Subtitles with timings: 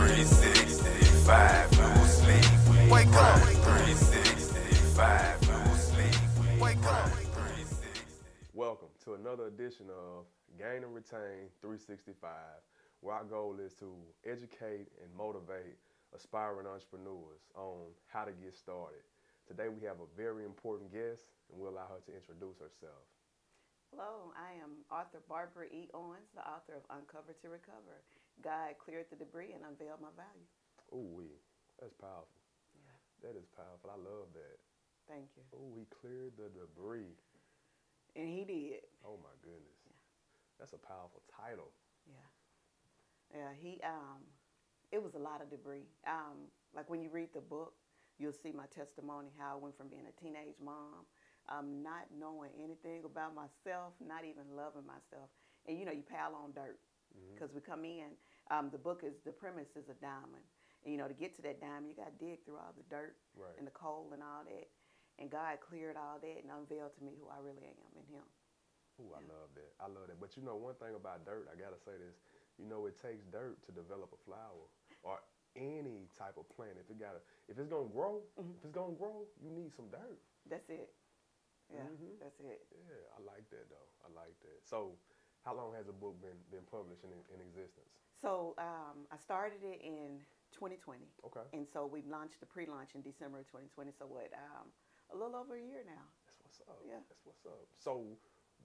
[0.00, 2.48] 365, no sleep.
[2.88, 3.36] Wake up.
[3.36, 6.16] 365, no sleep.
[6.58, 7.12] Wake up.
[8.54, 10.24] Welcome to another edition of
[10.56, 12.32] Gain and Retain 365,
[13.02, 13.92] where our goal is to
[14.24, 15.76] educate and motivate
[16.16, 19.04] aspiring entrepreneurs on how to get started.
[19.46, 23.04] Today we have a very important guest, and we'll allow her to introduce herself.
[23.92, 25.92] Hello, I am author Barbara E.
[25.92, 28.00] Owens, the author of Uncover to Recover.
[28.42, 30.48] God cleared the debris and unveiled my value.
[30.92, 31.24] Ooh, we,
[31.80, 32.28] that's powerful.
[32.74, 33.90] Yeah, That is powerful.
[33.90, 34.58] I love that.
[35.08, 35.42] thank you.
[35.54, 37.14] Oh, we cleared the debris.
[38.16, 38.82] And he did.
[39.06, 39.92] Oh my goodness, Yeah.
[40.58, 41.70] that's a powerful title.
[42.06, 42.26] Yeah.
[43.34, 44.22] Yeah, he um
[44.90, 45.86] it was a lot of debris.
[46.06, 47.74] Um like when you read the book,
[48.18, 51.06] you'll see my testimony how I went from being a teenage mom,
[51.48, 55.30] um not knowing anything about myself, not even loving myself.
[55.66, 56.78] And you know, you pile on dirt
[57.34, 58.10] because we come in
[58.50, 60.44] um the book is the premise is a diamond.
[60.84, 62.84] And you know, to get to that diamond, you got to dig through all the
[62.88, 63.52] dirt Right.
[63.58, 64.68] and the coal and all that.
[65.18, 68.24] And God cleared all that and unveiled to me who I really am in him.
[69.00, 69.28] Ooh, I Yeah.
[69.28, 69.72] love that.
[69.80, 70.18] I love that.
[70.20, 72.16] But you know, one thing about dirt, I gotta say this.
[72.58, 74.68] You know, it takes dirt to develop a flower
[75.02, 75.20] or
[75.56, 76.76] any type of plant.
[76.78, 78.56] If it gotta, if it's gonna grow, Mhm.
[78.56, 80.20] if it's gonna grow, you need some dirt.
[80.46, 80.94] That's it.
[81.68, 82.18] Yeah, Mhm.
[82.18, 82.66] that's it.
[82.72, 83.88] Yeah, I like that though.
[84.04, 84.66] I like that.
[84.66, 84.98] So,
[85.44, 87.99] how long has the book been been published in, in existence?
[88.20, 90.20] So um, I started it in
[90.52, 93.92] 2020, Okay, and so we launched the pre-launch in December of 2020.
[93.96, 94.28] So what?
[94.36, 94.68] Um,
[95.12, 96.04] a little over a year now.
[96.28, 96.80] that's what's up.
[96.84, 97.00] Yeah.
[97.08, 97.64] That's what's up.
[97.80, 98.04] So,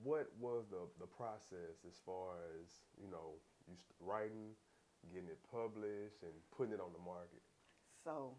[0.03, 4.53] what was the the process as far as you know, you writing,
[5.07, 7.41] getting it published, and putting it on the market?
[8.03, 8.35] So,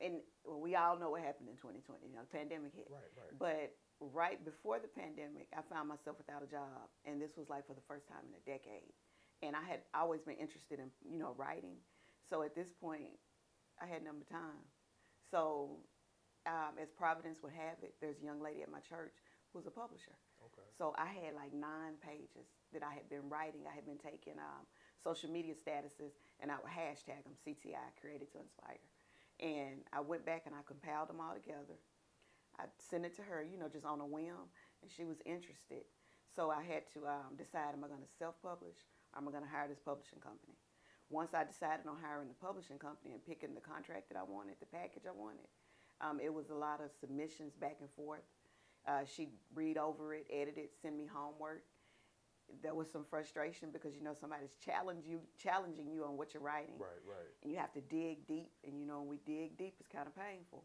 [0.00, 2.06] and well, we all know what happened in 2020.
[2.06, 2.86] You know, the pandemic hit.
[2.88, 3.34] Right, right.
[3.36, 7.66] But right before the pandemic, I found myself without a job, and this was like
[7.66, 8.94] for the first time in a decade.
[9.42, 11.76] And I had always been interested in, you know, writing.
[12.28, 13.16] So at this point,
[13.80, 14.64] I had number time.
[15.30, 15.80] So,
[16.46, 19.14] um, as Providence would have it, there's a young lady at my church
[19.52, 20.16] who's a publisher.
[20.40, 20.66] Okay.
[20.76, 23.64] So I had like nine pages that I had been writing.
[23.68, 24.64] I had been taking um,
[25.02, 28.80] social media statuses and I would hashtag them CTI, Created to Inspire.
[29.40, 31.80] And I went back and I compiled them all together.
[32.58, 35.88] I sent it to her, you know, just on a whim, and she was interested.
[36.36, 39.48] So I had to um, decide: am I going to self-publish, or am going to
[39.50, 40.54] hire this publishing company?
[41.10, 44.54] Once I decided on hiring the publishing company and picking the contract that I wanted,
[44.60, 45.46] the package I wanted,
[46.00, 48.22] um, it was a lot of submissions back and forth.
[48.86, 51.64] Uh, she'd read over it, edit it, send me homework.
[52.62, 56.42] There was some frustration because you know somebody's challenge you, challenging you on what you're
[56.42, 57.30] writing Right, right.
[57.42, 58.50] and you have to dig deep.
[58.66, 60.64] And you know, when we dig deep, it's kind of painful.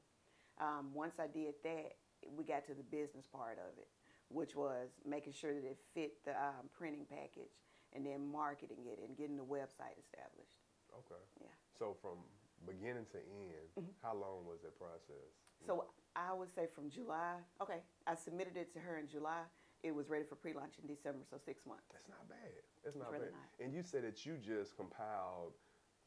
[0.59, 1.93] Um, once I did that,
[2.35, 3.89] we got to the business part of it,
[4.29, 7.53] which was making sure that it fit the um, printing package
[7.95, 10.59] and then marketing it and getting the website established.
[10.93, 11.21] Okay.
[11.41, 11.47] Yeah.
[11.79, 12.19] So from
[12.65, 13.93] beginning to end, Mhm.
[14.01, 15.31] how long was that process?
[15.65, 19.45] So I would say from July, okay, I submitted it to her in July.
[19.83, 21.87] It was ready for pre-launch in December, so six months.
[21.91, 22.63] That's not bad.
[22.83, 23.33] That's not really bad.
[23.33, 23.59] not.
[23.59, 25.53] And you said that you just compiled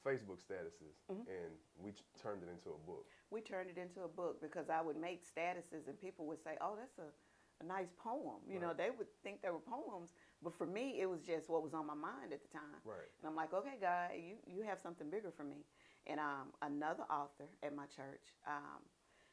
[0.05, 1.27] Facebook statuses Mhm.
[1.29, 3.07] and we turned it into a book.
[3.31, 6.57] We turned it into a book because I would make statuses and people would say,
[6.61, 7.13] "Oh, that's a,
[7.61, 11.07] a nice poem." You know, they would think they were poems, but for me, it
[11.07, 12.81] was just what was on my mind at the time.
[12.85, 13.11] Right.
[13.21, 15.65] And I'm like, "Okay, God, you you have something bigger for me."
[16.07, 18.83] And um, another author at my church, um,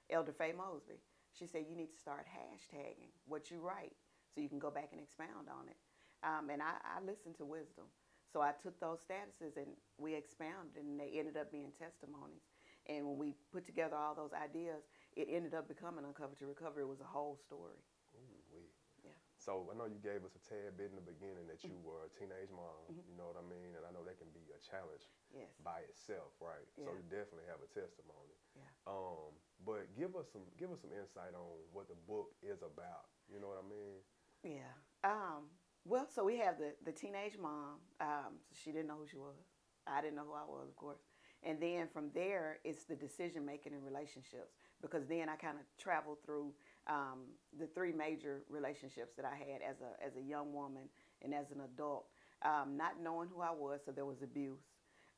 [0.09, 0.99] Elder Faye Mosby,
[1.37, 3.95] she said, "You need to start hashtagging what you write
[4.33, 5.77] so you can go back and expound on it."
[6.23, 7.85] Um, and I, I listened to wisdom.
[8.33, 9.67] So I took those statuses and
[9.97, 12.43] we expounded, and they ended up being testimonies.
[12.87, 14.83] And when we put together all those ideas,
[15.15, 16.81] it ended up becoming Uncover to Recover.
[16.81, 17.79] It was a whole story.
[19.45, 19.53] Yeah.
[19.53, 21.85] So I know you gave us a tad bit in the beginning that you Mm-hmm.
[21.87, 22.89] were a teenage mom.
[22.89, 23.77] You know what I mean?
[23.77, 25.53] And I know that can be a challenge Yes.
[25.63, 26.65] by itself, right?
[26.77, 28.37] So you definitely have a testimony.
[28.57, 28.69] Yeah.
[28.87, 33.09] Um, but give us some give us some insight on what the book is about.
[33.29, 34.01] You know what I mean?
[34.43, 34.73] Yeah.
[35.03, 35.49] Um,
[35.85, 37.81] well, so we have the, the teenage mom.
[38.01, 39.37] Um, she didn't know who she was.
[39.85, 41.01] I didn't know who I was, of course.
[41.43, 45.65] And then from there, it's the decision making in relationships because then I kind of
[45.77, 46.53] traveled through
[46.87, 47.19] um,
[47.59, 50.83] the three major relationships that I had as a as a young woman
[51.23, 52.05] and as an adult,
[52.43, 53.81] um, not knowing who I was.
[53.85, 54.61] So there was abuse,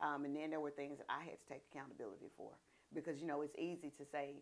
[0.02, 2.52] um, and then there were things that I had to take accountability for
[2.94, 4.36] because you know it's easy to say,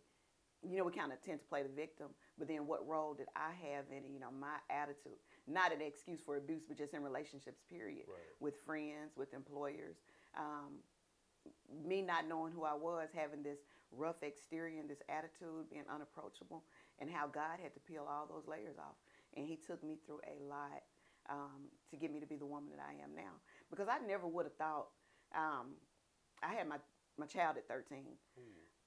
[0.68, 2.08] you know, we kind of tend to play the victim,
[2.38, 4.12] but then what role did I have in it?
[4.14, 5.18] You know, my attitude,
[5.48, 8.36] not an excuse for abuse, but just in relationships, period, Right.
[8.40, 9.96] with friends, with employers.
[10.38, 10.80] Um,
[11.86, 13.60] me not knowing who I was, having this
[13.92, 16.64] rough exterior and this attitude, being unapproachable,
[17.00, 18.96] and how God had to peel all those layers off.
[19.36, 20.84] And He took me through a lot
[21.30, 23.42] um, to get me to be the woman that I am now.
[23.70, 24.88] Because I never would have thought
[25.36, 25.76] um,
[26.44, 26.78] I had my
[27.18, 28.18] my child at 13.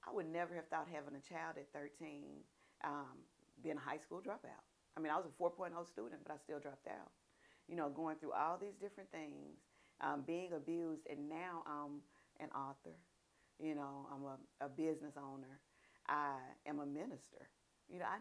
[0.07, 2.45] I would never have thought having a child at 13
[2.85, 3.25] um,
[3.63, 4.65] being a high school dropout.
[4.97, 7.11] I mean, I was a 4.0 student, but I still dropped out.
[7.69, 9.59] You know, going through all these different things,
[10.01, 12.01] um, being abused, and now I'm
[12.41, 12.97] an author.
[13.59, 15.61] You know, I'm a, a business owner.
[16.09, 17.49] I am a minister.
[17.89, 18.21] You know, I,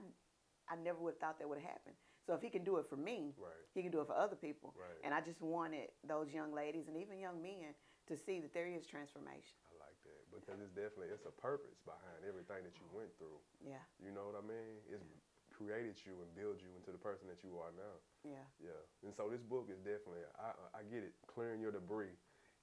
[0.71, 1.95] I never would have thought that would have happened.
[2.25, 3.63] So if he can do it for me, Right.
[3.71, 4.75] he can do it for other people.
[4.75, 4.99] Right.
[5.03, 7.71] And I just wanted those young ladies and even young men
[8.11, 9.55] to see that there is transformation.
[9.71, 13.39] I like that because it's definitely it's a purpose behind everything that you went through.
[13.63, 14.79] Yeah, You know what I mean?
[14.91, 15.07] It's
[15.55, 17.95] created you and built you into the person that you are now.
[18.27, 18.81] yeah, Yeah.
[19.07, 22.15] And so this book is definitely I I get it, clearing your debris,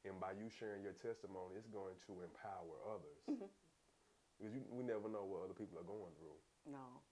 [0.05, 3.21] and by you sharing your testimony, it's going to empower others.
[3.29, 3.49] Mm-hmm.
[4.37, 6.37] Because you, we never know what other people are going through.
[6.71, 7.03] No,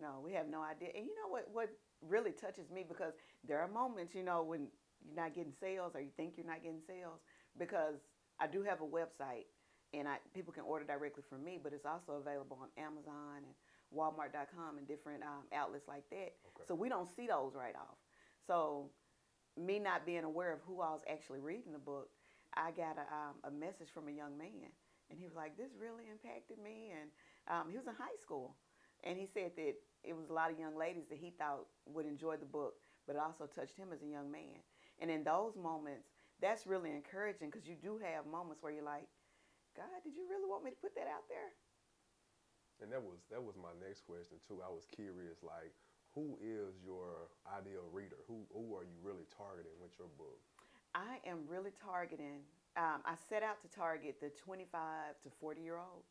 [0.00, 0.88] no, we have no idea.
[0.96, 1.48] And you know what?
[1.52, 1.70] What
[2.06, 3.12] really touches me because
[3.46, 4.68] there are moments, you know, when
[5.04, 7.20] you're not getting sales or you think you're not getting sales
[7.58, 7.96] because
[8.38, 9.46] I do have a website
[9.92, 13.54] and I people can order directly from me, but it's also available on Amazon and
[13.94, 16.32] Walmart.com and different um, outlets like that.
[16.46, 16.64] Okay.
[16.66, 17.98] So we don't see those right off.
[18.46, 18.90] So
[19.56, 22.08] me not being aware of who I was actually reading the book,
[22.56, 24.70] I got a, um, a message from a young man,
[25.10, 27.10] and he was like, "This really impacted me." And
[27.48, 28.56] um, he was in high school,
[29.04, 32.06] and he said that it was a lot of young ladies that he thought would
[32.06, 32.74] enjoy the book,
[33.06, 34.60] but it also touched him as a young man.
[35.00, 36.08] And in those moments,
[36.40, 39.08] that's really encouraging because you do have moments where you're like,
[39.76, 41.52] "God, did you really want me to put that out there?"
[42.80, 44.62] And that was that was my next question too.
[44.64, 45.72] I was curious, like,
[46.14, 48.16] who is your ideal reader?
[48.26, 50.40] Who who are you really targeting with your book?
[50.94, 52.40] I am really targeting.
[52.76, 56.08] Um, I set out to target the 25 to 40 year olds,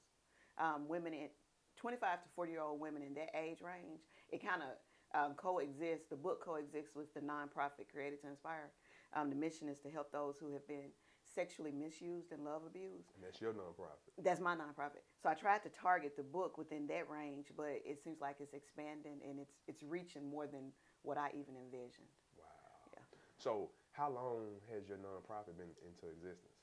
[0.57, 1.30] um, women in
[1.79, 4.01] 25 to 40 year old women in that age range.
[4.29, 4.75] It kind of
[5.15, 6.07] um, coexists.
[6.09, 8.71] The book coexists with the nonprofit Created to Inspire.
[9.15, 10.91] Um, the mission is to help those who have been
[11.23, 13.09] sexually misused and love abused.
[13.15, 14.11] And that's your nonprofit.
[14.21, 15.07] That's my nonprofit.
[15.23, 18.53] So I tried to target the book within that range, but it seems like it's
[18.53, 20.71] expanding and it's it's reaching more than
[21.03, 22.11] what I even envisioned.
[22.37, 22.45] Wow.
[22.93, 23.03] Yeah.
[23.37, 26.58] So how long has your nonprofit been into existence?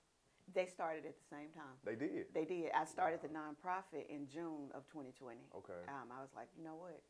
[0.54, 1.75] They started at the same time.
[1.84, 2.31] They did.
[2.32, 2.70] They did.
[2.70, 5.37] I started the nonprofit in June of 2020.
[5.58, 5.82] Okay.
[5.90, 7.02] Um, I was like, you know what?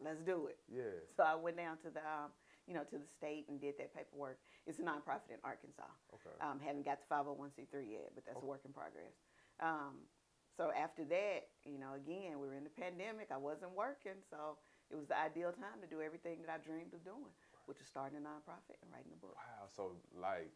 [0.00, 0.56] Let's do it.
[0.72, 0.96] Yeah.
[1.12, 2.32] So I went down to the, um,
[2.66, 4.40] you know, to the state and did that paperwork.
[4.64, 5.92] It's a nonprofit in Arkansas.
[6.16, 6.32] Okay.
[6.40, 8.46] Um, haven't got the 501c3 yet, but that's Okay.
[8.46, 9.12] a work in progress.
[9.60, 10.08] Um,
[10.56, 13.28] so after that, you know, again, we were in the pandemic.
[13.28, 14.56] I wasn't working, so
[14.88, 17.28] it was the ideal time to do everything that I dreamed of doing,
[17.68, 19.36] which was starting a nonprofit and writing a book.
[19.36, 19.68] Wow.
[19.68, 20.48] So like,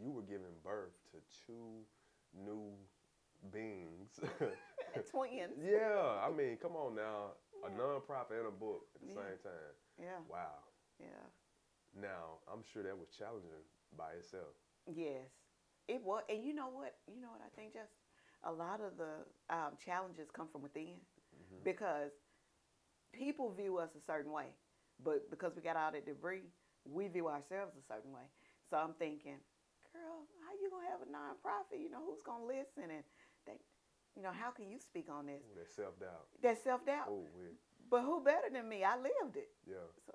[0.00, 1.82] you were giving birth to two
[2.34, 2.72] new
[3.52, 4.18] beings.
[5.10, 5.52] Twins.
[5.62, 6.20] yeah.
[6.24, 7.32] I mean, come on now.
[7.64, 9.14] A nonprofit and a book at the Yeah.
[9.14, 9.74] same time.
[9.98, 10.18] Yeah.
[10.28, 10.58] Wow.
[10.98, 11.06] Yeah.
[11.94, 13.62] Now, I'm sure that was challenging
[13.96, 14.54] by itself.
[14.86, 15.28] Yes,
[15.88, 16.22] it was.
[16.28, 16.96] And you know what?
[17.06, 17.92] You know what I think, just
[18.44, 19.24] a lot of the
[19.54, 20.96] um, challenges come from within
[21.64, 22.10] because
[23.12, 24.46] people view us a certain way,
[25.04, 26.42] but because we got all that debris,
[26.84, 28.26] we view ourselves a certain way.
[28.70, 29.36] So I'm thinking,
[29.92, 31.80] girl, how you gonna have a nonprofit?
[31.80, 32.90] You know, who's gonna listen?
[32.90, 33.04] And
[33.46, 33.60] they,
[34.16, 35.44] you know, how can you speak on this?
[35.52, 36.26] Ooh, that self doubt.
[36.42, 37.08] That self doubt.
[37.12, 37.52] Oh, we,
[37.92, 38.84] But who better than me?
[38.84, 39.52] I lived it.
[39.68, 40.14] yeah, So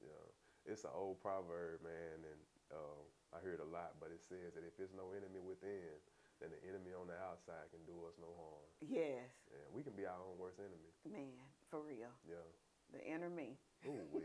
[0.00, 0.24] yeah.
[0.68, 3.00] It's an old proverb, man, and uh,
[3.32, 3.96] I hear it a lot.
[3.98, 5.96] But it says that if there's no enemy within,
[6.38, 8.68] then the enemy on the outside can do us no harm.
[8.84, 10.92] yes, And we can be our own worst enemy.
[11.08, 11.32] man,
[11.72, 12.44] for real, Yeah.
[12.92, 13.56] the inner me.
[13.88, 14.20] Ooh, we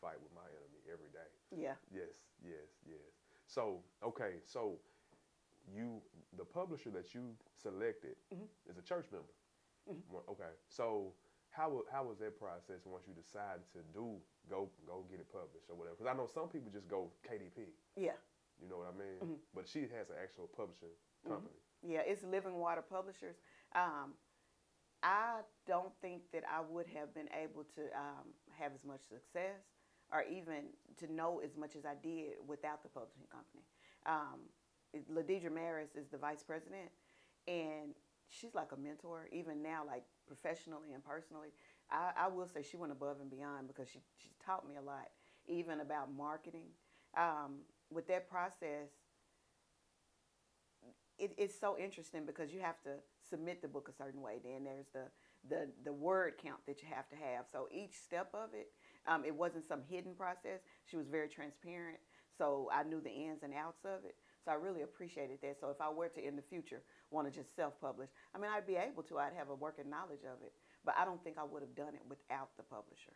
[0.00, 1.28] fight with my enemy every day.
[1.56, 1.74] Yeah.
[1.90, 3.09] Yes, yes, yes.
[3.50, 4.78] So, okay, so
[5.74, 6.00] you,
[6.38, 8.48] the publisher that you selected Mhm.
[8.66, 9.32] is a church member.
[9.88, 10.28] Mhm.
[10.28, 11.12] Okay, so
[11.48, 15.68] how how was that process once you decided to do go go get it published
[15.68, 15.96] or whatever?
[15.96, 17.74] Because I know some people just go KDP.
[17.96, 18.16] Yeah.
[18.60, 19.18] You know what I mean?
[19.20, 19.40] Mhm.
[19.52, 20.94] But she has an actual publishing
[21.26, 21.58] company.
[21.82, 23.36] Yeah, it's Living Water Publishers.
[23.72, 24.16] Um,
[25.02, 29.64] I don't think that I would have been able to um, have as much success
[30.12, 33.64] or even to know as much as I did without the publishing company.
[34.06, 34.40] Um,
[35.12, 36.90] Ladidra Maris is the vice president,
[37.46, 37.94] and
[38.28, 41.48] she's like a mentor, even now, like professionally and personally.
[41.90, 44.82] I, I will say she went above and beyond because she, she's taught me a
[44.82, 45.08] lot,
[45.46, 46.68] even about marketing.
[47.16, 47.62] Um,
[47.92, 48.90] with that process,
[51.18, 52.90] it, it's so interesting because you have to
[53.28, 54.38] submit the book a certain way.
[54.42, 55.04] Then there's the
[55.48, 57.44] the the word count that you have to have.
[57.52, 58.70] So each step of it,
[59.06, 60.60] um, it wasn't some hidden process.
[60.84, 61.98] She was very transparent,
[62.36, 64.16] so I knew the ins and outs of it.
[64.44, 65.60] So I really appreciated that.
[65.60, 66.80] So if I were to in the future
[67.10, 69.18] want to just self-publish, I mean I'd be able to.
[69.18, 70.52] I'd have a working knowledge of it,
[70.84, 73.12] but I don't think I would have done it without the publisher.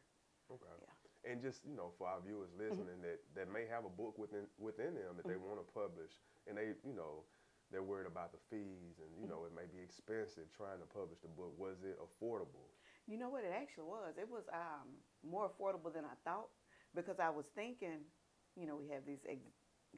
[0.52, 0.76] Okay.
[0.80, 1.32] Yeah.
[1.32, 2.68] And just you know, for our viewers mm-hmm.
[2.68, 5.56] listening that, that may have a book within within them that they mm-hmm.
[5.56, 6.12] want to publish,
[6.44, 7.24] and they you know,
[7.72, 9.32] they're worried about the fees and you mm-hmm.
[9.32, 11.56] know it may be expensive trying to publish the book.
[11.56, 12.68] Was it affordable?
[13.06, 14.14] You know what it actually was?
[14.18, 14.88] It was um,
[15.28, 16.49] more affordable than I thought
[16.94, 18.00] because I was thinking,
[18.56, 19.52] you know, we have these ex-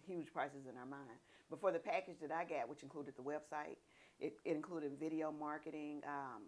[0.04, 1.18] huge prices in our mind.
[1.48, 3.78] But for the package that I got, which included the website,
[4.18, 6.42] it, it included video marketing um,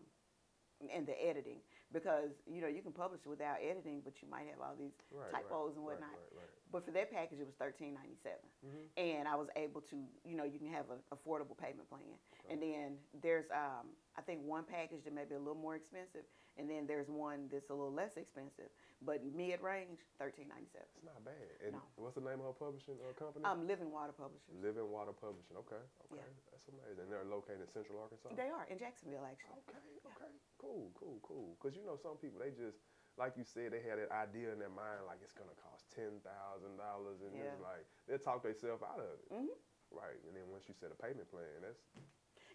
[0.93, 1.59] and the editing
[1.93, 5.31] because you know you can publish without editing, but you might have all these Right,
[5.31, 6.19] typos right, and whatnot.
[6.35, 6.50] Right.
[6.73, 8.87] But for that package, it was thirteen ninety seven, Mhm.
[8.97, 12.19] and I was able to, you know, you can have an affordable payment plan,
[12.50, 13.88] and then there's, um,
[14.19, 16.27] I think one package that may be a little more expensive,
[16.59, 18.67] and then there's one that's a little less expensive,
[18.99, 20.91] but mid range, thirteen ninety seven.
[20.99, 21.39] It's not bad.
[21.63, 21.83] And No.
[21.95, 23.47] what's the name of her publishing uh, company?
[23.47, 24.51] Um, Living Water Publishers.
[24.59, 25.55] Living Water Publishing.
[25.55, 25.79] Okay,
[26.11, 26.27] okay, Yeah.
[26.51, 27.07] that's amazing.
[27.07, 28.35] And they're located in Central Arkansas.
[28.35, 29.63] They are in Jacksonville, actually.
[29.71, 31.55] Okay, okay, cool, cool, cool.
[31.55, 32.83] Because you know, some people they just,
[33.15, 36.19] like you said, they had that idea in their mind like it's gonna cost ten
[36.27, 37.63] thousand dollars, and it's Yeah.
[37.63, 39.31] like they'll talk themselves out of it.
[39.31, 39.55] Mhm.
[39.95, 41.81] Right, and then once you set a payment plan, that's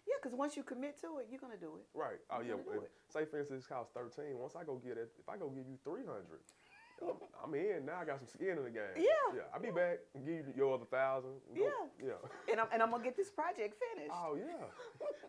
[0.06, 1.86] Yeah, because once you commit to it, you're gonna do it.
[1.94, 2.20] right.
[2.30, 4.38] Oh You're yeah, if- say for instance, it costs thirteen.
[4.38, 6.40] Once I go get it, if I go give you three hundred.
[7.02, 7.98] I'm, I'm in now.
[8.00, 8.94] I got some skin in the game.
[8.96, 9.42] Yeah, yeah.
[9.52, 11.40] I'll be back and give you your other thousand.
[11.54, 11.64] Go-
[11.98, 12.14] Yeah.
[12.14, 12.52] yeah.
[12.52, 14.12] And I'm, and I'm gonna get this project finished.
[14.14, 14.68] Oh yeah.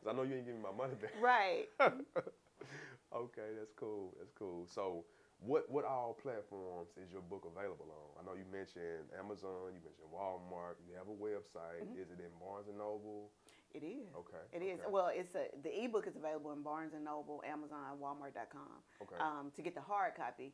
[0.07, 1.11] I know you ain't giving me my money back.
[1.19, 1.65] Right.
[1.81, 4.13] okay, that's cool.
[4.19, 4.67] That's cool.
[4.69, 5.05] So,
[5.39, 8.21] what what all platforms is your book available on?
[8.21, 11.81] I know you mentioned Amazon, you mentioned Walmart, you have a website.
[11.83, 11.97] Mhm.
[12.01, 13.31] Is it in Barnes and Noble?
[13.75, 14.07] It is.
[14.15, 14.43] Okay.
[14.55, 14.79] It is.
[14.79, 18.79] okay, Well, it's a the ebook is available in Barnes and Noble, Amazon, Walmart.com.
[19.03, 19.19] Okay.
[19.19, 20.53] Um, to get the hard copy,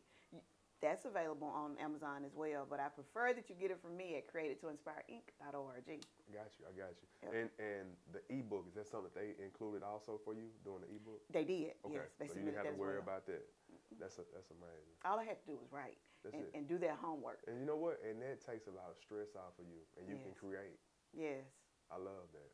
[0.82, 2.66] that's available on Amazon as well.
[2.66, 5.86] But I prefer that you get it from me at createdtoinspireinc.org.
[6.34, 6.66] got you.
[6.66, 7.08] I got you.
[7.22, 7.32] Yep.
[7.38, 10.90] And and the ebook is that something that they included also for you doing the
[10.90, 11.22] ebook?
[11.30, 11.78] They did.
[11.86, 12.02] Okay.
[12.02, 13.06] Yes, they so you didn't have to worry well.
[13.06, 13.46] about that.
[14.02, 14.98] That's a, that's amazing.
[15.06, 17.46] All I had to do was write and, and do that homework.
[17.46, 18.02] And you know what?
[18.02, 20.82] And that takes a lot of stress off of you, and you can create.
[21.14, 21.46] Yes.
[21.92, 22.52] I love that.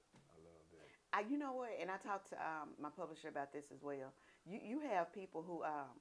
[1.17, 1.29] I love that.
[1.29, 1.69] I, you know what?
[1.81, 4.13] And I talked to um, my publisher about this as well.
[4.45, 6.00] You you have people who um,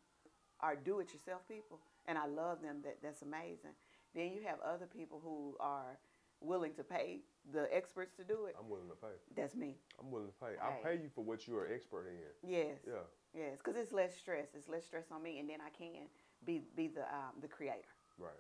[0.61, 2.83] are do-it-yourself people, and I love them.
[2.85, 3.75] That that's amazing.
[4.15, 5.99] Then you have other people who are
[6.41, 7.21] willing to pay
[7.53, 8.57] the experts to do it.
[8.59, 9.17] I'm willing to pay.
[9.35, 9.77] That's me.
[10.01, 10.57] I'm willing to pay.
[10.63, 12.51] I'll pay you for what you're an expert in.
[12.51, 12.79] Yes.
[12.87, 12.95] Yeah.
[13.35, 14.55] Yes, because it's less stress.
[14.55, 16.09] It's less stress on me, and then I can
[16.45, 17.95] be be the um, the creator.
[18.19, 18.33] Right.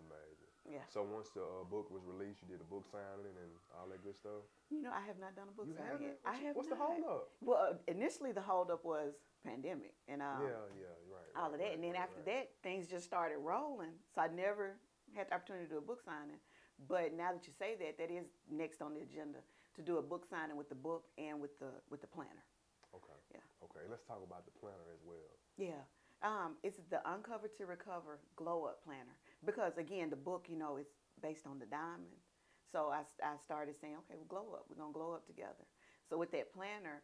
[0.00, 0.33] Amazing.
[0.64, 0.80] Yeah.
[0.88, 4.00] So once the uh, book was released, you did the book signing and all that
[4.00, 4.48] good stuff.
[4.72, 6.16] You know, I have not done a book you signing haven't?
[6.16, 6.24] yet.
[6.24, 6.78] I have What's not.
[6.78, 7.28] the holdup?
[7.44, 9.12] Well, uh, initially the holdup was
[9.44, 11.32] pandemic, and um, yeah, yeah, right.
[11.36, 11.64] all right, of that.
[11.68, 13.92] right, and then after that, things just started rolling.
[14.14, 14.80] So I never
[15.12, 16.40] had the opportunity to do a book signing.
[16.88, 19.44] But now that you say that, that is next on the agenda
[19.76, 22.42] to do a book signing with the book and with the with the planner.
[22.94, 23.18] Okay.
[23.36, 23.44] Yeah.
[23.68, 23.84] Okay.
[23.90, 25.30] Let's talk about the planner as well.
[25.58, 25.82] Yeah.
[26.24, 29.14] Um, it's the Uncover to Recover Glow Up Planner.
[29.44, 30.86] Because again, the book, you know, is
[31.22, 32.16] based on the diamond.
[32.72, 34.64] So I, I started saying, okay, well, glow up.
[34.68, 35.68] We're going to glow up together.
[36.08, 37.02] So with that planner,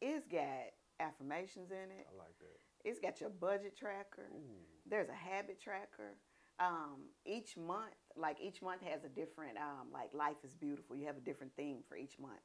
[0.00, 2.06] it's got affirmations in it.
[2.10, 2.88] I like that.
[2.88, 4.30] It's got your budget tracker.
[4.32, 4.64] Ooh.
[4.88, 6.14] There's a habit tracker.
[6.60, 10.96] Um, each month, like each month has a different, um, like life is beautiful.
[10.96, 12.40] You have a different theme for each month.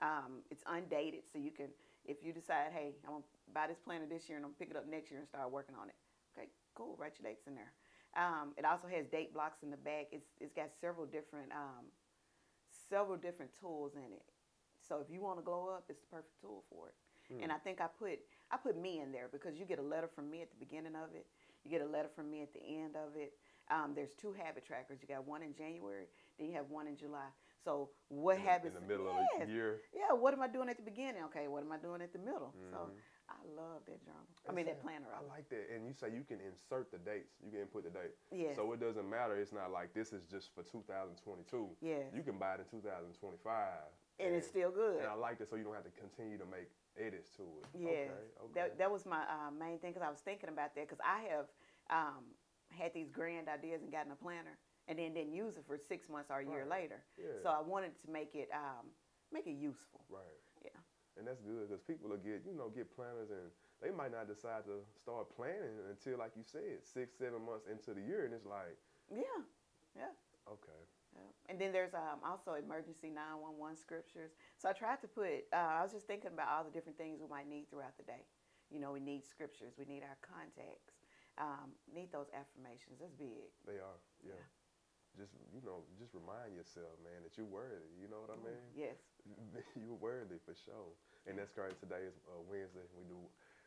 [0.00, 1.68] Um, it's undated, so you can,
[2.08, 3.24] if you decide, hey, I'm gonna
[3.54, 5.52] buy this planner this year and I'm gonna pick it up next year and start
[5.52, 5.96] working on it.
[6.34, 6.96] Okay, cool.
[6.98, 7.72] Write your dates in there.
[8.16, 10.08] Um, it also has date blocks in the back.
[10.10, 11.92] It's it's got several different um,
[12.88, 14.24] several different tools in it.
[14.88, 16.94] So if you want to glow up, it's the perfect tool for it.
[17.42, 18.18] And I think I put
[18.50, 20.96] I put me in there because you get a letter from me at the beginning
[20.96, 21.26] of it.
[21.64, 23.34] You get a letter from me at the end of it.
[23.70, 24.98] Um, there's two habit trackers.
[25.02, 26.06] You got one in January,
[26.38, 27.28] then you have one in July.
[27.64, 28.74] So what in, habits?
[28.76, 29.28] in the middle Yes.
[29.42, 29.80] of the year?
[29.92, 30.12] Yeah.
[30.12, 31.22] What am I doing at the beginning?
[31.24, 31.48] Okay.
[31.48, 32.54] What am I doing at the middle?
[32.70, 32.96] So Mhm.
[33.28, 34.22] I love that journal.
[34.48, 35.06] I mean that planner.
[35.14, 35.68] I like that.
[35.70, 37.34] And you say you can insert the dates.
[37.42, 38.14] You can input the date.
[38.30, 38.54] Yeah.
[38.54, 39.36] So it doesn't matter.
[39.36, 41.76] It's not like this is just for 2022.
[41.80, 42.04] Yeah.
[42.14, 43.92] You can buy it in 2025.
[44.20, 44.98] and it's still good.
[44.98, 47.66] And I like that so you don't have to continue to make edits to it.
[47.74, 47.88] Yeah.
[47.88, 48.10] Okay.
[48.42, 48.52] Okay.
[48.54, 51.20] that that was my uh, main thing because I was thinking about that because I
[51.30, 51.46] have
[51.90, 52.24] um,
[52.70, 56.08] had these grand ideas and gotten a planner and then didn't use it for six
[56.08, 56.82] months or a year Right.
[56.88, 57.04] later.
[57.16, 57.38] Yeah.
[57.42, 58.88] So I wanted to make it um,
[59.32, 60.00] make it useful.
[60.08, 60.40] Right.
[60.64, 60.80] Yeah.
[61.16, 63.50] And that's good because people will get, you know, get planners and
[63.82, 67.92] they might not decide to start planning until, like you said, six, seven months into
[67.94, 68.24] the year.
[68.24, 68.78] And it's like,
[69.10, 69.42] Yeah,
[69.98, 70.14] yeah.
[70.46, 70.82] okay.
[71.14, 71.26] yeah.
[71.50, 74.30] And then there's um, also emergency 911 scriptures.
[74.58, 77.18] So I tried to put, uh, I was just thinking about all the different things
[77.20, 78.22] we might need throughout the day.
[78.70, 81.02] You know, we need scriptures, we need our contacts,
[81.38, 82.98] um, need those affirmations.
[83.02, 83.50] That's big.
[83.66, 83.98] They are.
[84.22, 84.38] Yeah.
[85.16, 87.90] Just, you know, just remind yourself, man, that you're worthy.
[87.96, 88.64] You know what I mean?
[88.76, 88.98] Yes.
[89.82, 90.94] you're worthy for sure.
[91.26, 91.74] And that's great.
[91.80, 92.84] Today is uh, Wednesday.
[92.94, 93.18] We do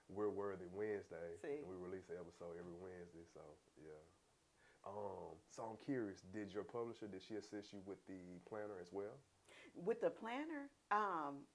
[0.07, 1.35] We're Worthy Wednesday.
[1.41, 1.63] See.
[1.63, 3.25] And we release an episode every Wednesday.
[3.35, 3.43] So,
[3.81, 3.99] yeah.
[4.87, 8.89] Um, so I'm curious, did your publisher, did she assist you with the planner as
[8.91, 9.13] well?
[9.77, 11.45] With the planner, um,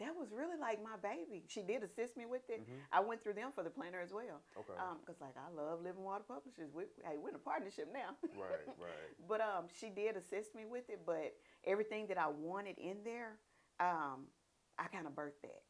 [0.00, 1.44] that was really like my baby.
[1.48, 2.66] She did assist me with it.
[2.66, 2.80] Mhm.
[2.90, 4.42] I went through them for the planner as well.
[4.56, 4.72] Okay.
[5.00, 6.72] Because like I love Living Water Publishers.
[6.72, 8.16] We, hey, we're in a partnership now.
[8.36, 9.28] right, right.
[9.28, 11.00] But um, she did assist me with it.
[11.06, 13.38] But everything that I wanted in there,
[13.78, 14.26] um,
[14.78, 15.62] I kind of birthed that.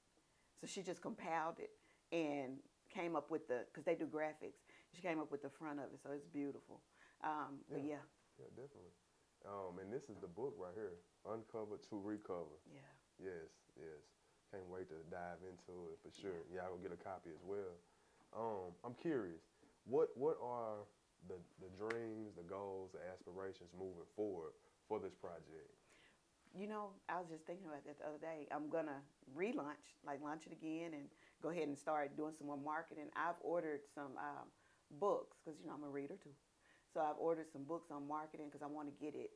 [0.60, 1.70] So she just compiled it
[2.12, 4.62] and came up with the because they do graphics.
[4.92, 6.80] She came up with the front of it, so it's beautiful.
[7.22, 7.96] Um, But Yeah.
[7.96, 8.02] yeah,
[8.38, 8.92] Yeah, definitely.
[9.44, 12.56] Um, and this is the book right here, Uncover to Recover.
[12.72, 12.80] yeah.
[13.18, 14.02] Yes, yes.
[14.54, 16.46] Can't wait to dive into it for sure.
[16.54, 17.74] Yeah, I'll get a copy as well.
[18.30, 19.42] Um, I'm curious,
[19.82, 20.86] what what are
[21.26, 24.54] the the dreams, the goals, the aspirations moving forward
[24.86, 25.74] for this project?
[26.54, 28.46] You know, I was just thinking about that the other day.
[28.54, 29.02] I'm gonna
[29.34, 31.10] relaunch, like launch it again, and
[31.42, 33.10] go ahead and start doing some more marketing.
[33.18, 34.46] I've ordered some um,
[35.02, 36.34] books because you know I'm a reader too,
[36.94, 39.34] so I've ordered some books on marketing because I want to get it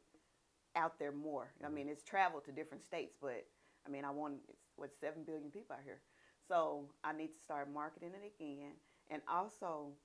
[0.77, 1.51] out there more.
[1.67, 3.47] I mean, it's traveled to different states, but
[3.89, 6.01] I mean, I want it's what seven billion people out here,
[6.47, 8.75] so I need to start marketing it again.
[9.11, 9.97] And also,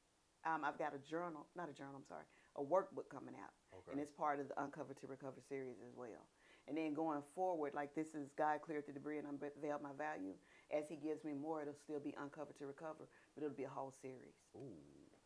[0.46, 2.24] um, I've got a journal, not a journal, I'm sorry,
[2.56, 3.92] a workbook coming out Okay.
[3.92, 6.28] and it's part of the Uncover to Recover series as well.
[6.68, 10.32] And then going forward, like this is God cleared the debris and unveiled my value.
[10.72, 13.70] As He gives me more, it'll still be Uncovered to Recover, but it'll be a
[13.70, 14.40] whole series.
[14.56, 14.80] Ooh.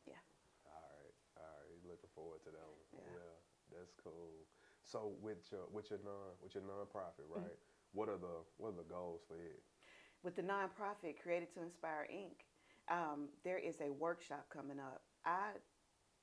[0.09, 0.17] Yeah.
[0.65, 1.13] All right.
[1.37, 1.77] All right.
[1.85, 3.05] Looking forward to that one.
[3.05, 3.37] Yeah.
[3.69, 4.49] that's cool.
[4.81, 7.59] So with your with your non with your nonprofit, right?
[7.93, 9.63] What are the what are the goals for it?
[10.23, 12.43] With the nonprofit Created to Inspire Inc.,
[12.89, 15.01] um, there is a workshop coming up.
[15.25, 15.51] I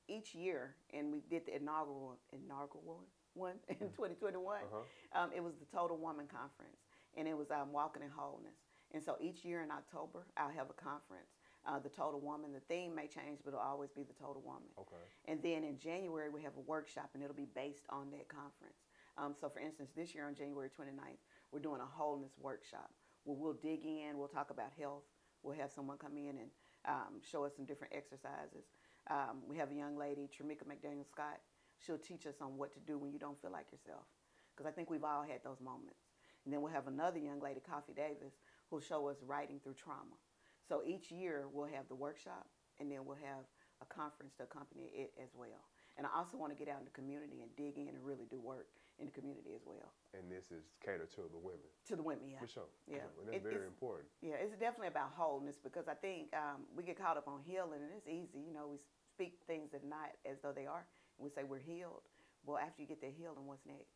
[0.07, 3.03] each year, and we did the inaugural inaugural
[3.33, 4.57] one in 2021.
[4.57, 5.21] Uh-huh.
[5.21, 6.77] Um, it was the Total Woman Conference,
[7.17, 8.55] and it was um, Walking in Wholeness.
[8.93, 11.35] And so each year in October, I'll have a conference.
[11.67, 12.53] Uh, the Total Woman.
[12.53, 14.69] The theme may change, but it'll always be the Total Woman.
[14.77, 15.01] Okay.
[15.25, 18.85] And then in January, we have a workshop, and it'll be based on that conference.
[19.17, 21.24] Um, so, for instance, this year on January 29th,
[21.55, 22.91] we're doing a wholeness workshop
[23.23, 25.07] where we'll dig in, we'll talk about health,
[25.41, 26.49] we'll have someone come in and
[26.85, 28.67] um, show us some different exercises.
[29.09, 31.39] Um, we have a young lady, Tramika McDaniel Scott.
[31.79, 34.03] She'll teach us on what to do when you don't feel like yourself.
[34.51, 36.03] Because I think we've all had those moments.
[36.43, 38.35] And then we'll have another young lady, Coffee Davis,
[38.69, 40.19] who'll show us writing through trauma.
[40.67, 42.47] So each year we'll have the workshop
[42.79, 43.47] and then we'll have
[43.81, 45.71] a conference to accompany it as well.
[45.97, 48.27] And I also want to get out in the community and dig in and really
[48.29, 48.67] do work
[48.99, 49.91] in the community as well.
[50.11, 51.67] And this is catered to the women.
[51.87, 52.39] To the women, yeah.
[52.39, 52.69] For sure.
[52.87, 53.07] Yeah.
[53.19, 54.07] And that's It- very important.
[54.21, 57.79] Yeah, it's definitely about wholeness because I think um, we get caught up on healing
[57.81, 58.39] and it's easy.
[58.39, 58.79] You know, we
[59.11, 60.83] speak things that are not as though they are.
[61.17, 62.03] And we say we're healed.
[62.45, 63.95] Well, after you get that healing, what's next?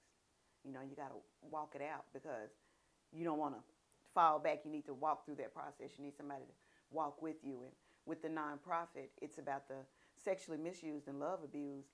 [0.64, 1.20] You know, you got to
[1.52, 2.52] walk it out because
[3.12, 3.62] you don't want to
[4.14, 4.64] fall back.
[4.66, 5.92] You need to walk through that process.
[5.98, 6.56] You need somebody to
[6.92, 7.64] walk with you.
[7.64, 7.72] And
[8.06, 9.84] with the nonprofit, it's about the
[10.24, 11.88] sexually misused and love abused.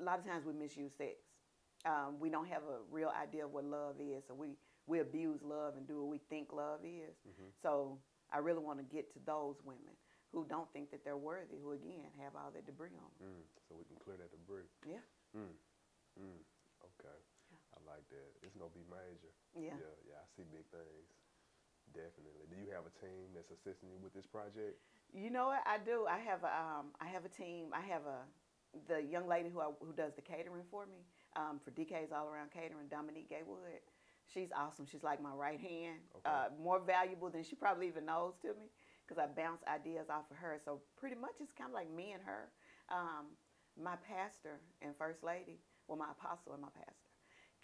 [0.00, 1.16] A lot of times we misuse sex.
[1.84, 5.42] Um, we don't have a real idea of what love is, so we we abuse
[5.42, 7.16] love and do what we think love is.
[7.26, 7.50] Mhm.
[7.62, 7.98] So
[8.30, 9.96] I really want to get to those women
[10.30, 13.34] who don't think that they're worthy, who again have all that debris on them.
[13.34, 14.68] Mm, so we can clear that debris.
[14.86, 15.02] Yeah,
[15.34, 15.54] Mm,
[16.20, 16.38] mm,
[16.84, 17.18] okay.
[17.74, 18.30] I like that.
[18.42, 19.32] It's gonna be major.
[19.54, 19.74] yeah.
[19.74, 20.20] yeah, yeah.
[20.22, 21.08] I see big things.
[21.92, 22.46] Definitely.
[22.50, 24.78] Do you have a team that's assisting you with this project?
[25.12, 26.06] You know what I do?
[26.08, 27.66] I have a um, I have a team.
[27.72, 28.20] I have a
[28.88, 30.98] the young lady who I, who does the catering for me
[31.34, 33.80] um, for DK's All Around Catering, Dominique Gaywood.
[34.32, 34.86] She's awesome.
[34.90, 36.28] She's like my right hand, Okay.
[36.28, 38.68] uh, more valuable than she probably even knows to me
[39.06, 40.58] because I bounce ideas off of her.
[40.64, 42.50] So pretty much it's kind of like me and her.
[42.90, 43.26] Um,
[43.80, 47.08] my pastor and first lady, well, my apostle and my pastor,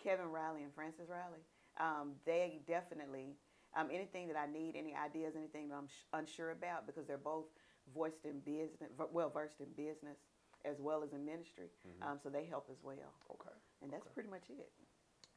[0.03, 1.43] Kevin Riley and Francis Riley.
[1.81, 3.35] Um, they definitely
[3.75, 7.19] um, anything that I need, any ideas, anything that I'm sh- unsure about, because they're
[7.19, 7.47] both
[7.95, 10.19] voiced in business, well versed in business
[10.65, 11.69] as well as in ministry.
[11.87, 12.07] Mhm.
[12.07, 13.51] Um, so they help as well, Okay.
[13.83, 14.15] and that's Okay.
[14.15, 14.71] pretty much it.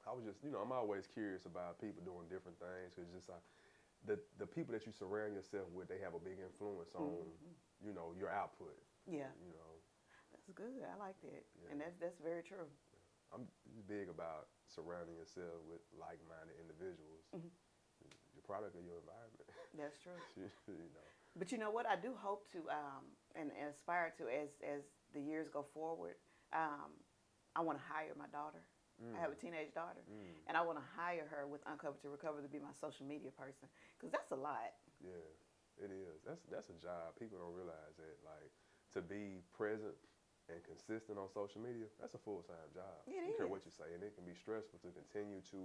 [0.05, 3.29] I was just, you know, I'm always curious about people doing different things because just
[3.29, 3.33] uh,
[4.05, 7.55] the the people that you surround yourself with, they have a big influence on, Mhm.
[7.81, 8.77] you know, your output.
[9.07, 9.71] Yeah, You know,
[10.31, 10.83] that's good.
[10.83, 11.71] I like that, Yeah.
[11.71, 12.69] and that's that's very true.
[13.33, 13.47] I'm
[13.87, 17.25] big about surrounding yourself with like-minded individuals.
[17.33, 17.49] Mhm.
[18.45, 19.45] Product of your environment.
[19.77, 20.15] That's true.
[20.69, 21.05] you know.
[21.35, 21.85] But you know what?
[21.89, 23.03] I do hope to um,
[23.35, 26.15] and, and aspire to as as the years go forward.
[26.53, 26.93] Um,
[27.57, 28.61] I want to hire my daughter.
[28.95, 32.07] I have a teenage daughter, Mm, and I want to hire her with Uncover to
[32.07, 33.67] Recover to be my social media person
[33.99, 34.71] because that's a lot.
[35.03, 35.19] yeah,
[35.83, 36.23] it is.
[36.23, 37.11] That's that's a job.
[37.19, 38.15] People don't realize that.
[38.23, 38.47] Like
[38.95, 39.99] to be present
[40.47, 43.03] and consistent on social media, that's a full time job.
[43.03, 45.59] It I don't care what you say, and it can be stressful to continue to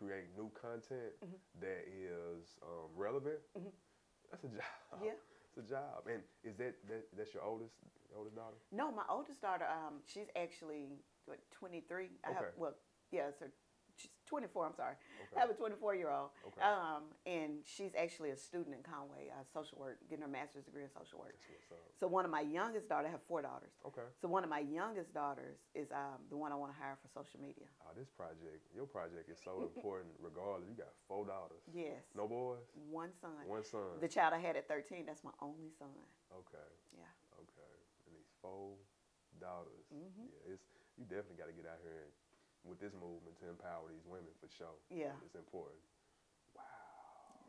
[0.00, 1.38] create new content Mhm.
[1.60, 3.40] that is um, relevant.
[3.56, 3.72] Mhm.
[4.30, 5.02] That's a job.
[5.02, 5.14] Yeah.
[5.48, 6.06] it's a job.
[6.06, 7.74] And is that, that that's your oldest
[8.16, 8.56] oldest daughter?
[8.72, 10.88] No, my oldest daughter, um, she's actually
[11.26, 12.08] what 23.
[12.24, 12.52] I have Okay.
[12.56, 12.74] well,
[13.10, 13.52] yeah, it's her.
[14.30, 14.66] She's 24.
[14.70, 14.94] I'm sorry.
[14.94, 15.36] Okay.
[15.36, 16.30] I have a 24 year old.
[16.46, 16.62] Okay.
[16.62, 20.86] Um, and she's actually a student in Conway, uh, social work, getting her master's degree
[20.86, 21.34] in social work.
[21.34, 21.90] That's what's up.
[21.98, 23.74] So one of my youngest daughters, I have four daughters.
[23.84, 24.06] Okay.
[24.22, 27.10] So one of my youngest daughters is um, the one I want to hire for
[27.10, 27.66] social media.
[27.82, 30.70] Oh, this project, your project is so important regardless.
[30.70, 31.66] You got four daughters.
[31.74, 32.06] Yes.
[32.14, 32.62] No boys?
[32.86, 33.34] One son.
[33.50, 33.98] One son.
[33.98, 35.90] The child I had at 13, that's my only son.
[36.30, 36.70] Okay.
[36.94, 37.10] Yeah.
[37.34, 37.72] Okay.
[38.06, 38.78] And these four
[39.42, 39.90] daughters.
[39.90, 40.30] Mhm.
[40.30, 40.66] Yeah, it's
[40.98, 42.12] you definitely got to get out here and,
[42.64, 44.76] with this movement to empower these women for sure.
[44.92, 45.16] Yeah.
[45.24, 45.80] It's important.
[46.52, 46.62] Wow.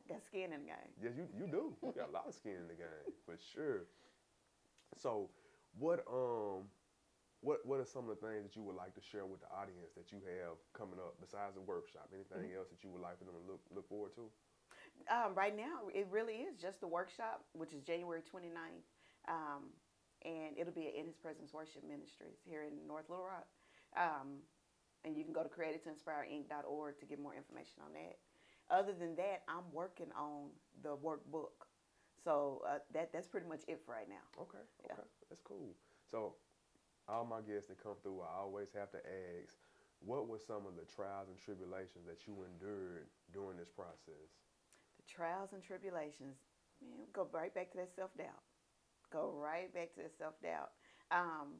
[0.07, 0.91] Got skin in the game.
[0.99, 1.75] Yes, you you do.
[1.83, 3.87] You got a lot of skin in the game for sure.
[4.97, 5.31] So,
[5.79, 6.67] what um,
[7.41, 9.51] what what are some of the things that you would like to share with the
[9.51, 12.11] audience that you have coming up besides the workshop?
[12.11, 14.27] Anything else that you would like for them to look look forward to?
[15.09, 18.85] Um, right now, it really is just the workshop, which is January 29th.
[19.27, 19.73] Um,
[20.23, 23.47] and it'll be at In His Presence Worship Ministries here in North Little Rock.
[23.97, 24.45] Um,
[25.05, 28.17] and you can go to created2inspireinc.org to get more information on that.
[28.69, 30.49] Other than that, I'm working on
[30.83, 31.67] the workbook.
[32.23, 34.21] So uh, that that's pretty much it for right now.
[34.39, 34.93] Okay, Yeah.
[34.93, 35.73] okay, that's cool.
[36.09, 36.35] So,
[37.07, 39.57] all my guests that come through, I always have to ask,
[40.05, 44.29] what were some of the trials and tribulations that you endured during this process?
[44.97, 46.37] The trials and tribulations,
[46.81, 48.43] man, go right back to that self doubt.
[49.11, 50.71] Go right back to that self doubt.
[51.11, 51.59] Um,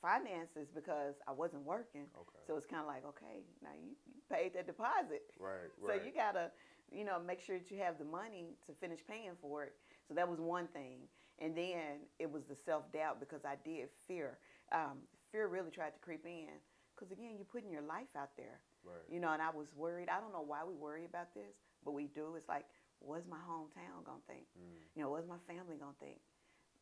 [0.00, 2.06] finances because I wasn't working.
[2.16, 2.38] Okay.
[2.46, 5.22] So it's kind of like, okay, now you, you paid that deposit.
[5.38, 6.04] Right, So right.
[6.04, 6.50] you gotta,
[6.90, 9.74] you know, make sure that you have the money to finish paying for it.
[10.06, 11.08] So that was one thing,
[11.38, 14.38] and then it was the self doubt because I did fear.
[14.72, 14.98] Um,
[15.32, 16.48] fear really tried to creep in
[16.94, 19.02] because again, you're putting your life out there, right.
[19.08, 19.32] you know.
[19.32, 20.08] And I was worried.
[20.08, 22.34] I don't know why we worry about this, but we do.
[22.36, 22.66] It's like,
[23.00, 24.44] what's my hometown gonna think?
[24.58, 26.20] Mm, You know, what's my family gonna think?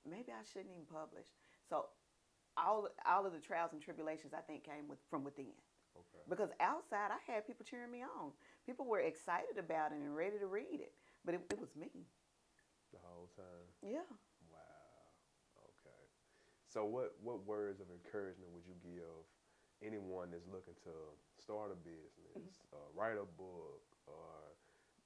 [0.09, 1.27] Maybe I shouldn't even publish.
[1.69, 1.87] So
[2.57, 5.53] all all of the trials and tribulations I think came with from within.
[5.97, 6.23] okay.
[6.29, 8.33] Because outside, I had people cheering me on.
[8.67, 10.93] People were excited about it and ready to read it.
[11.25, 11.91] But it, it was me.
[12.93, 13.67] The whole time.
[13.83, 14.05] Yeah.
[14.53, 15.17] Wow.
[15.81, 16.03] Okay.
[16.69, 19.25] So what what words of encouragement would you give
[19.83, 20.95] anyone that's looking to
[21.43, 24.55] start a business, uh, write a book, or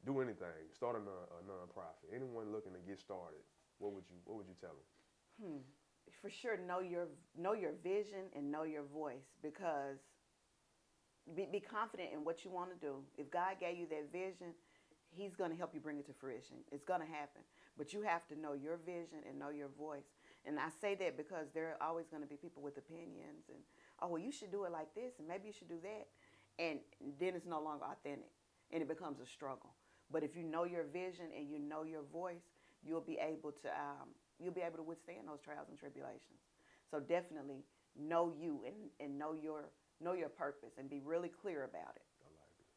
[0.05, 2.13] do anything, start a, non, a nonprofit?
[2.13, 3.41] Anyone looking to get started,
[3.79, 4.89] what would you what would you tell them?
[5.41, 5.63] Hmm.
[6.23, 7.07] For sure, know your
[7.38, 9.99] know your vision and know your voice because
[11.35, 12.97] be, be confident in what you want to do.
[13.19, 14.55] If God gave you that vision,
[15.11, 16.57] He's going to help you bring it to fruition.
[16.71, 17.42] It's going to happen.
[17.79, 20.09] But you have to know your vision and know your voice.
[20.45, 23.59] And I say that because there are always going to be people with opinions and,
[24.01, 26.07] oh, well, you should do it like this and maybe you should do that.
[26.59, 26.81] And
[27.19, 28.31] then it's no longer authentic
[28.73, 29.75] and it becomes a struggle.
[30.11, 32.45] But if you know your vision and you know your voice,
[32.83, 36.40] you'll be able to um, you'll be able to withstand those trials and tribulations.
[36.90, 37.64] So definitely
[37.96, 42.05] know you and, and know your know your purpose and be really clear about it.
[42.20, 42.68] I like it.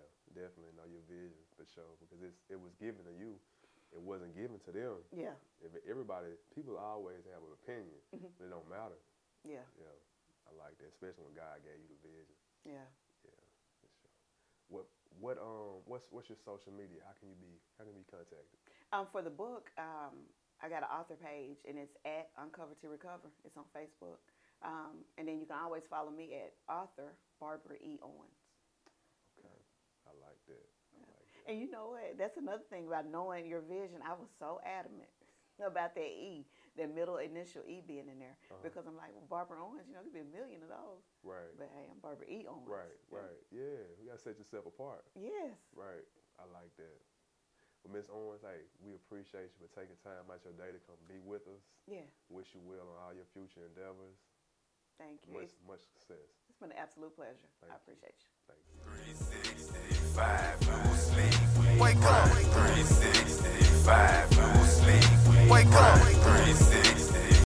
[0.00, 3.36] Yeah, definitely know your vision for sure because it's it was given to you.
[3.92, 5.00] It wasn't given to them.
[5.12, 5.32] Yeah,
[5.64, 8.28] If everybody, people always have an opinion, Mhm.
[8.36, 9.00] but it don't matter.
[9.44, 9.96] yeah, Yeah,
[10.44, 12.36] I like that, especially when God gave you the vision.
[12.68, 12.84] yeah.
[13.24, 13.44] Yeah,
[13.80, 14.12] for sure.
[14.68, 14.84] What
[15.20, 17.00] what um what's what's your social media?
[17.04, 18.56] How can you be how can you be contacted?
[18.92, 20.24] Um, for the book, um,
[20.62, 23.30] I got an author page and it's at Uncover to Recover.
[23.44, 24.18] It's on Facebook.
[24.62, 27.98] Um, and then you can always follow me at author Barbara E.
[28.02, 28.42] Owens.
[29.38, 29.58] Okay,
[30.02, 30.66] I like that.
[30.98, 31.44] I like that.
[31.46, 32.18] And you know what?
[32.18, 34.02] That's another thing about knowing your vision.
[34.02, 35.06] I was so adamant
[35.62, 36.42] about that E,
[36.74, 38.34] that middle initial E being in there.
[38.50, 38.58] Uh-huh.
[38.66, 41.06] Because I'm like, well, Barbara Owens, you know, there's be a million of those.
[41.22, 42.42] Right, But hey, I'm Barbara E.
[42.50, 42.66] Owens.
[42.66, 43.38] right, right.
[43.54, 45.06] Yeah, you gotta set yourself apart.
[45.14, 45.54] Yes.
[45.70, 46.02] Right,
[46.42, 46.98] I like that.
[47.84, 50.98] Well, Miss Owens, hey, we appreciate you for taking time out your day to come
[51.06, 51.62] be with us.
[51.86, 52.06] Yeah.
[52.28, 54.18] Wish you well on all your future endeavors.
[54.98, 55.34] Thank you.
[55.38, 56.26] Much, much success.
[56.50, 57.48] It's been an absolute pleasure.
[57.62, 58.30] Thank I appreciate you.
[58.42, 58.58] you.
[61.78, 62.28] Wake up.
[64.66, 65.04] sleep.
[65.48, 67.07] Wake up.